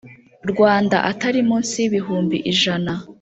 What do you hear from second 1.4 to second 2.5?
munsi y ibihumbi